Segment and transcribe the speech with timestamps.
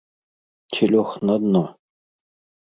[0.71, 1.63] Ці лёг на дно?